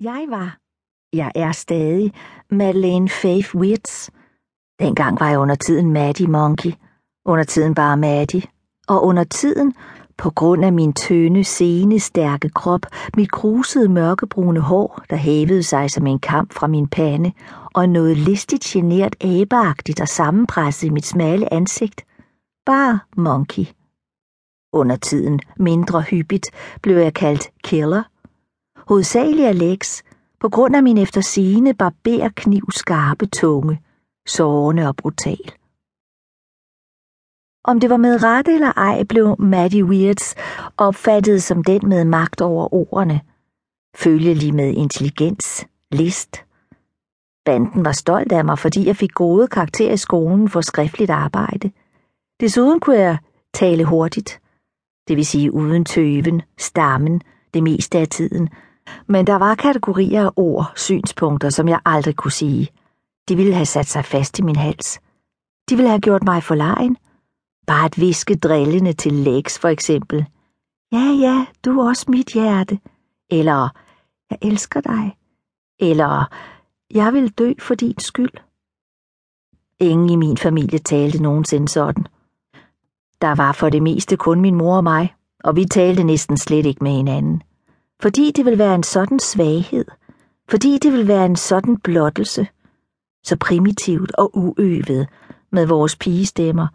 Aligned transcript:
Jeg 0.00 0.26
var, 0.28 0.58
jeg 1.12 1.32
er 1.34 1.52
stadig, 1.52 2.12
Madeleine 2.50 3.08
Faith 3.08 3.54
Wirtz. 3.54 4.10
Dengang 4.78 5.20
var 5.20 5.28
jeg 5.28 5.38
under 5.38 5.54
tiden 5.54 5.92
Maddie 5.92 6.26
Monkey, 6.26 6.72
under 7.24 7.44
tiden 7.44 7.74
bare 7.74 7.96
Maddie, 7.96 8.42
og 8.88 9.04
under 9.04 9.24
tiden, 9.24 9.74
på 10.18 10.30
grund 10.30 10.64
af 10.64 10.72
min 10.72 10.92
tynde, 10.92 11.44
sene, 11.44 12.00
stærke 12.00 12.48
krop, 12.48 12.80
mit 13.16 13.30
krusede 13.30 13.88
mørkebrune 13.88 14.60
hår, 14.60 15.02
der 15.10 15.16
hævede 15.16 15.62
sig 15.62 15.90
som 15.90 16.06
en 16.06 16.18
kamp 16.18 16.52
fra 16.52 16.66
min 16.66 16.88
pande, 16.88 17.32
og 17.74 17.88
noget 17.88 18.16
listigt 18.16 18.64
genert 18.64 19.24
abeagtigt 19.24 20.00
og 20.00 20.08
sammenpresset 20.08 20.86
i 20.86 20.90
mit 20.90 21.06
smalle 21.06 21.52
ansigt, 21.52 22.04
bare 22.66 22.98
Monkey. 23.16 23.66
Under 24.72 24.96
tiden, 24.96 25.40
mindre 25.56 26.02
hyppigt, 26.02 26.50
blev 26.82 26.96
jeg 26.96 27.14
kaldt 27.14 27.50
Killer, 27.64 28.02
hovedsageligt 28.88 29.48
af 29.48 29.58
Lex, 29.58 30.02
på 30.40 30.48
grund 30.48 30.76
af 30.76 30.82
min 30.82 30.98
eftersigende 30.98 31.74
barberkniv 31.74 32.70
skarpe 32.70 33.26
tunge, 33.26 33.80
sårende 34.26 34.88
og 34.88 34.96
brutal. 34.96 35.52
Om 37.64 37.80
det 37.80 37.90
var 37.90 37.96
med 37.96 38.22
ret 38.22 38.48
eller 38.48 38.72
ej, 38.72 39.02
blev 39.02 39.36
Maddie 39.38 39.84
Weirds 39.84 40.34
opfattet 40.76 41.42
som 41.42 41.64
den 41.64 41.88
med 41.88 42.04
magt 42.04 42.40
over 42.40 42.74
ordene, 42.74 43.20
følgelig 43.96 44.54
med 44.54 44.74
intelligens, 44.74 45.66
list. 45.90 46.44
Banden 47.44 47.84
var 47.84 47.92
stolt 47.92 48.32
af 48.32 48.44
mig, 48.44 48.58
fordi 48.58 48.86
jeg 48.86 48.96
fik 48.96 49.12
gode 49.14 49.48
karakterer 49.48 49.92
i 49.92 49.96
skolen 49.96 50.48
for 50.48 50.60
skriftligt 50.60 51.10
arbejde. 51.10 51.70
Desuden 52.40 52.80
kunne 52.80 52.98
jeg 52.98 53.18
tale 53.54 53.84
hurtigt, 53.84 54.40
det 55.08 55.16
vil 55.16 55.26
sige 55.26 55.52
uden 55.52 55.84
tøven, 55.84 56.42
stammen, 56.58 57.20
det 57.54 57.62
meste 57.62 57.98
af 57.98 58.08
tiden, 58.08 58.48
men 59.06 59.26
der 59.26 59.34
var 59.34 59.54
kategorier 59.54 60.26
af 60.26 60.30
ord, 60.36 60.72
synspunkter, 60.76 61.50
som 61.50 61.68
jeg 61.68 61.80
aldrig 61.84 62.16
kunne 62.16 62.32
sige. 62.32 62.68
De 63.28 63.36
ville 63.36 63.54
have 63.54 63.66
sat 63.66 63.86
sig 63.86 64.04
fast 64.04 64.38
i 64.38 64.42
min 64.42 64.56
hals. 64.56 65.00
De 65.70 65.76
ville 65.76 65.88
have 65.88 66.00
gjort 66.00 66.24
mig 66.24 66.42
for 66.42 66.54
lejen. 66.54 66.96
Bare 67.66 67.84
at 67.84 68.00
viske 68.00 68.36
drillende 68.36 68.92
til 68.92 69.12
Lex 69.12 69.58
for 69.58 69.68
eksempel. 69.68 70.26
Ja, 70.92 71.16
ja, 71.20 71.46
du 71.64 71.80
er 71.80 71.88
også 71.88 72.04
mit 72.08 72.32
hjerte. 72.32 72.78
Eller, 73.30 73.68
jeg 74.30 74.38
elsker 74.42 74.80
dig. 74.80 75.16
Eller, 75.80 76.24
jeg 76.94 77.12
vil 77.12 77.28
dø 77.28 77.52
for 77.58 77.74
din 77.74 77.98
skyld. 77.98 78.32
Ingen 79.80 80.10
i 80.10 80.16
min 80.16 80.36
familie 80.36 80.78
talte 80.78 81.22
nogensinde 81.22 81.68
sådan. 81.68 82.06
Der 83.20 83.34
var 83.34 83.52
for 83.52 83.68
det 83.68 83.82
meste 83.82 84.16
kun 84.16 84.40
min 84.40 84.54
mor 84.54 84.76
og 84.76 84.84
mig, 84.84 85.14
og 85.44 85.56
vi 85.56 85.64
talte 85.64 86.04
næsten 86.04 86.36
slet 86.36 86.66
ikke 86.66 86.84
med 86.84 86.92
hinanden 86.92 87.42
fordi 88.02 88.30
det 88.30 88.44
vil 88.44 88.58
være 88.58 88.74
en 88.74 88.82
sådan 88.82 89.18
svaghed, 89.18 89.84
fordi 90.50 90.78
det 90.78 90.92
vil 90.92 91.08
være 91.08 91.26
en 91.26 91.36
sådan 91.36 91.76
blottelse, 91.76 92.46
så 93.24 93.36
primitivt 93.36 94.12
og 94.14 94.30
uøvet 94.38 95.08
med 95.52 95.66
vores 95.66 95.96
pigestemmer, 95.96 96.66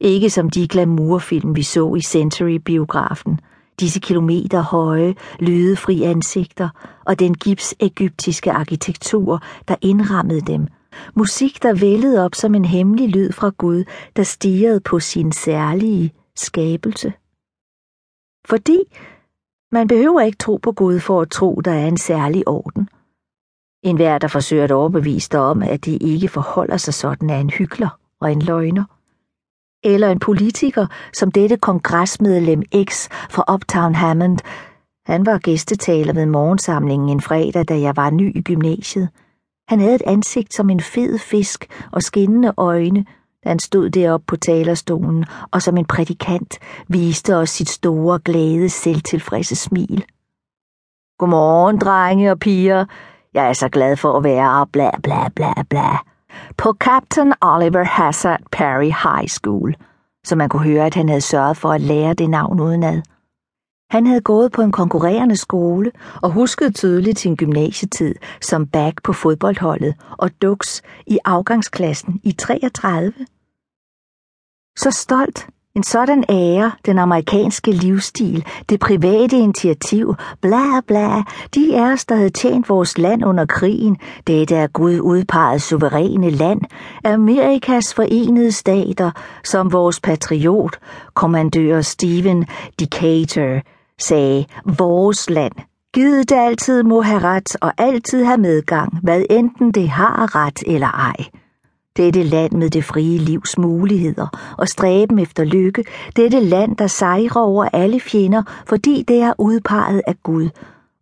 ikke 0.00 0.30
som 0.30 0.50
de 0.50 0.68
glamourfilm, 0.68 1.56
vi 1.56 1.62
så 1.62 1.94
i 1.94 2.00
Century-biografen, 2.00 3.40
disse 3.80 4.00
kilometer 4.00 4.60
høje, 4.60 5.14
lydefri 5.40 6.02
ansigter 6.02 6.68
og 7.06 7.18
den 7.18 7.34
gips-ægyptiske 7.34 8.52
arkitektur, 8.52 9.42
der 9.68 9.76
indrammede 9.80 10.40
dem. 10.40 10.66
Musik, 11.14 11.62
der 11.62 11.74
vældede 11.74 12.24
op 12.24 12.34
som 12.34 12.54
en 12.54 12.64
hemmelig 12.64 13.08
lyd 13.08 13.32
fra 13.32 13.50
Gud, 13.58 13.84
der 14.16 14.22
stirrede 14.22 14.80
på 14.80 15.00
sin 15.00 15.32
særlige 15.32 16.12
skabelse. 16.36 17.12
Fordi 18.46 18.78
man 19.72 19.88
behøver 19.88 20.20
ikke 20.20 20.38
tro 20.38 20.56
på 20.56 20.72
Gud 20.72 21.00
for 21.00 21.20
at 21.20 21.30
tro, 21.30 21.54
der 21.54 21.72
er 21.72 21.86
en 21.86 21.96
særlig 21.96 22.48
orden. 22.48 22.88
En 23.82 23.96
hver, 23.96 24.18
der 24.18 24.28
forsøger 24.28 24.64
at 24.64 24.70
overbevise 24.70 25.28
dig 25.32 25.40
om, 25.40 25.62
at 25.62 25.84
det 25.84 26.02
ikke 26.02 26.28
forholder 26.28 26.76
sig 26.76 26.94
sådan, 26.94 27.30
er 27.30 27.38
en 27.38 27.50
hykler 27.50 27.98
og 28.20 28.32
en 28.32 28.42
løgner. 28.42 28.84
Eller 29.84 30.10
en 30.10 30.18
politiker, 30.18 30.86
som 31.12 31.32
dette 31.32 31.56
kongresmedlem 31.56 32.62
X 32.84 33.08
fra 33.30 33.54
Uptown 33.54 33.94
Hammond. 33.94 34.38
Han 35.06 35.26
var 35.26 35.38
gæstetaler 35.38 36.12
ved 36.12 36.26
morgensamlingen 36.26 37.08
en 37.08 37.20
fredag, 37.20 37.68
da 37.68 37.80
jeg 37.80 37.96
var 37.96 38.10
ny 38.10 38.36
i 38.36 38.42
gymnasiet. 38.42 39.08
Han 39.68 39.80
havde 39.80 39.94
et 39.94 40.02
ansigt 40.06 40.54
som 40.54 40.70
en 40.70 40.80
fed 40.80 41.18
fisk 41.18 41.86
og 41.92 42.02
skinnende 42.02 42.52
øjne, 42.56 43.06
da 43.44 43.48
han 43.48 43.58
stod 43.58 43.90
deroppe 43.90 44.24
på 44.26 44.36
talerstolen 44.36 45.24
og 45.50 45.62
som 45.62 45.76
en 45.76 45.84
prædikant 45.84 46.58
viste 46.88 47.36
os 47.36 47.50
sit 47.50 47.68
store, 47.68 48.18
glade, 48.18 48.68
selvtilfredse 48.68 49.56
smil. 49.56 50.04
Godmorgen, 51.18 51.78
drenge 51.78 52.30
og 52.30 52.38
piger. 52.38 52.84
Jeg 53.34 53.48
er 53.48 53.52
så 53.52 53.68
glad 53.68 53.96
for 53.96 54.16
at 54.16 54.24
være 54.24 54.66
bla 54.66 54.90
bla 55.02 55.28
bla 55.28 55.52
bla. 55.70 55.98
På 56.56 56.72
Captain 56.72 57.34
Oliver 57.40 57.84
Hazard 57.84 58.40
Perry 58.52 58.92
High 59.02 59.28
School, 59.28 59.74
som 60.24 60.38
man 60.38 60.48
kunne 60.48 60.62
høre, 60.62 60.86
at 60.86 60.94
han 60.94 61.08
havde 61.08 61.20
sørget 61.20 61.56
for 61.56 61.72
at 61.72 61.80
lære 61.80 62.14
det 62.14 62.30
navn 62.30 62.60
udenad. 62.60 63.02
Han 63.90 64.06
havde 64.06 64.20
gået 64.20 64.52
på 64.52 64.62
en 64.62 64.72
konkurrerende 64.72 65.36
skole 65.36 65.92
og 66.22 66.30
huskede 66.30 66.70
tydeligt 66.72 67.18
sin 67.18 67.36
gymnasietid 67.36 68.14
som 68.40 68.66
back 68.66 69.02
på 69.02 69.12
fodboldholdet 69.12 69.94
og 70.18 70.30
duks 70.42 70.82
i 71.06 71.18
afgangsklassen 71.24 72.20
i 72.24 72.32
33. 72.32 73.12
Så 74.76 74.90
stolt, 74.90 75.46
en 75.76 75.82
sådan 75.82 76.24
ære, 76.28 76.72
den 76.86 76.98
amerikanske 76.98 77.72
livsstil, 77.72 78.44
det 78.68 78.80
private 78.80 79.36
initiativ, 79.36 80.14
bla 80.40 80.80
bla, 80.86 81.22
de 81.54 81.74
er 81.74 81.92
os, 81.92 82.04
der 82.04 82.14
havde 82.14 82.30
tjent 82.30 82.68
vores 82.68 82.98
land 82.98 83.24
under 83.24 83.46
krigen, 83.46 83.96
det 84.26 84.52
er 84.52 84.66
Gud 84.66 85.00
udpeget 85.00 85.62
suveræne 85.62 86.30
land, 86.30 86.60
Amerikas 87.04 87.94
forenede 87.94 88.52
stater, 88.52 89.10
som 89.44 89.72
vores 89.72 90.00
patriot, 90.00 90.78
kommandør 91.14 91.80
Stephen 91.80 92.46
Decatur, 92.80 93.60
sagde 93.98 94.46
vores 94.78 95.30
land. 95.30 95.52
Givet 95.94 96.28
det 96.28 96.36
altid 96.36 96.82
må 96.82 97.00
have 97.00 97.18
ret 97.18 97.56
og 97.60 97.72
altid 97.78 98.24
have 98.24 98.38
medgang, 98.38 98.98
hvad 99.02 99.24
enten 99.30 99.72
det 99.72 99.88
har 99.88 100.36
ret 100.36 100.62
eller 100.66 100.86
ej. 100.88 101.16
Dette 101.96 102.22
land 102.22 102.52
med 102.52 102.70
det 102.70 102.84
frie 102.84 103.18
livs 103.18 103.58
muligheder 103.58 104.54
og 104.58 104.68
stræben 104.68 105.18
efter 105.18 105.44
lykke, 105.44 105.84
dette 106.16 106.40
land, 106.40 106.76
der 106.76 106.86
sejrer 106.86 107.40
over 107.40 107.64
alle 107.72 108.00
fjender, 108.00 108.42
fordi 108.66 109.04
det 109.08 109.20
er 109.20 109.32
udpeget 109.38 110.02
af 110.06 110.14
Gud, 110.22 110.48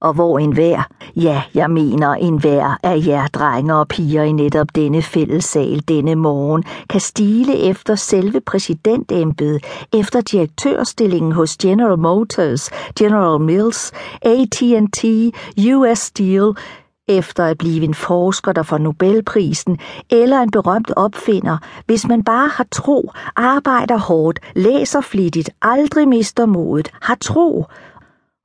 og 0.00 0.12
hvor 0.12 0.38
en 0.38 0.52
hver, 0.52 0.82
ja, 1.16 1.42
jeg 1.54 1.70
mener 1.70 2.14
en 2.14 2.38
hver 2.38 2.78
af 2.82 3.02
jer 3.06 3.26
drenge 3.26 3.74
og 3.74 3.88
piger 3.88 4.22
i 4.22 4.32
netop 4.32 4.66
denne 4.74 5.02
fællessal 5.02 5.82
denne 5.88 6.14
morgen, 6.14 6.64
kan 6.88 7.00
stile 7.00 7.58
efter 7.58 7.94
selve 7.94 8.40
præsidentembedet, 8.40 9.64
efter 9.92 10.20
direktørstillingen 10.20 11.32
hos 11.32 11.56
General 11.56 11.98
Motors, 11.98 12.70
General 12.98 13.40
Mills, 13.40 13.92
AT&T, 14.22 15.04
US 15.74 15.98
Steel, 15.98 16.54
efter 17.08 17.44
at 17.44 17.58
blive 17.58 17.84
en 17.84 17.94
forsker, 17.94 18.52
der 18.52 18.62
får 18.62 18.78
Nobelprisen, 18.78 19.78
eller 20.10 20.40
en 20.40 20.50
berømt 20.50 20.92
opfinder, 20.96 21.58
hvis 21.86 22.06
man 22.08 22.24
bare 22.24 22.48
har 22.48 22.66
tro, 22.72 23.12
arbejder 23.36 23.98
hårdt, 23.98 24.38
læser 24.56 25.00
flittigt, 25.00 25.50
aldrig 25.62 26.08
mister 26.08 26.46
modet, 26.46 26.90
har 27.02 27.14
tro, 27.20 27.64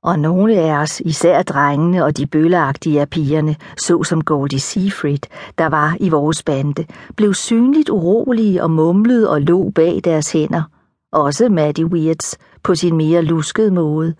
og 0.02 0.18
nogle 0.18 0.54
af 0.54 0.82
os, 0.82 1.00
især 1.00 1.42
drengene 1.42 2.04
og 2.04 2.16
de 2.16 2.26
bølleagtige 2.26 3.00
af 3.00 3.10
pigerne, 3.10 3.56
såsom 3.76 4.24
Goldie 4.24 4.60
Seafried, 4.60 5.26
der 5.58 5.66
var 5.66 5.96
i 6.00 6.08
vores 6.08 6.42
bande, 6.42 6.84
blev 7.16 7.34
synligt 7.34 7.90
urolige 7.90 8.62
og 8.62 8.70
mumlede 8.70 9.30
og 9.30 9.40
lå 9.40 9.70
bag 9.70 10.00
deres 10.04 10.32
hænder. 10.32 10.62
Også 11.12 11.48
Maddie 11.48 11.86
Weirds 11.86 12.38
på 12.62 12.74
sin 12.74 12.96
mere 12.96 13.22
luskede 13.22 13.70
måde. 13.70 14.14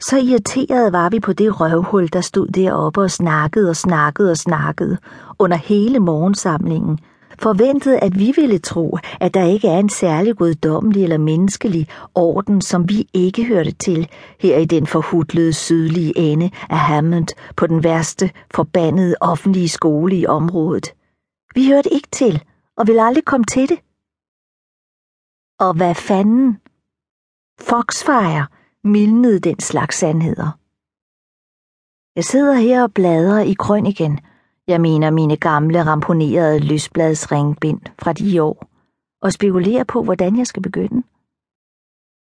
Så 0.00 0.18
irriteret 0.18 0.92
var 0.92 1.10
vi 1.10 1.20
på 1.20 1.32
det 1.32 1.60
røvhul, 1.60 2.08
der 2.12 2.20
stod 2.20 2.46
deroppe 2.46 3.00
og 3.00 3.10
snakkede 3.10 3.70
og 3.70 3.76
snakkede 3.76 4.30
og 4.30 4.36
snakkede 4.36 4.96
under 5.38 5.56
hele 5.56 5.98
morgensamlingen, 5.98 6.98
forventede, 7.38 7.98
at 7.98 8.18
vi 8.18 8.32
ville 8.36 8.58
tro, 8.58 8.98
at 9.20 9.34
der 9.34 9.44
ikke 9.44 9.68
er 9.68 9.78
en 9.78 9.88
særlig 9.88 10.36
guddommelig 10.36 11.02
eller 11.02 11.18
menneskelig 11.18 11.88
orden, 12.14 12.60
som 12.60 12.88
vi 12.88 13.08
ikke 13.14 13.44
hørte 13.44 13.72
til 13.72 14.08
her 14.40 14.58
i 14.58 14.64
den 14.64 14.86
forhudlede 14.86 15.52
sydlige 15.52 16.18
ende 16.18 16.50
af 16.70 16.78
Hammond 16.78 17.28
på 17.56 17.66
den 17.66 17.84
værste, 17.84 18.30
forbandede 18.50 19.14
offentlige 19.20 19.68
skole 19.68 20.16
i 20.16 20.26
området. 20.26 20.94
Vi 21.54 21.68
hørte 21.68 21.94
ikke 21.94 22.08
til, 22.12 22.42
og 22.76 22.86
ville 22.86 23.02
aldrig 23.02 23.24
komme 23.24 23.44
til 23.44 23.68
det. 23.68 23.78
Og 25.60 25.74
hvad 25.76 25.94
fanden? 25.94 26.58
Foxfire 27.60 28.46
mildnede 28.84 29.38
den 29.38 29.60
slags 29.60 29.96
sandheder. 29.96 30.58
Jeg 32.16 32.24
sidder 32.24 32.54
her 32.54 32.82
og 32.82 32.94
bladrer 32.94 33.40
i 33.40 33.52
krøniken, 33.52 34.20
jeg 34.68 34.80
mener 34.80 35.10
mine 35.10 35.36
gamle 35.36 35.86
ramponerede 35.86 36.58
lysbladsringbind 36.58 37.80
fra 37.98 38.12
de 38.12 38.42
år, 38.42 38.70
og 39.22 39.32
spekulerer 39.32 39.84
på, 39.84 40.02
hvordan 40.02 40.38
jeg 40.38 40.46
skal 40.46 40.62
begynde. 40.62 41.02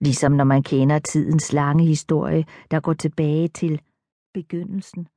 Ligesom 0.01 0.31
når 0.31 0.44
man 0.44 0.63
kender 0.63 1.00
tidens 1.00 1.54
lange 1.54 1.86
historie, 1.86 2.45
der 2.72 2.80
går 2.80 2.94
tilbage 2.94 3.48
til 3.48 3.81
begyndelsen. 4.34 5.07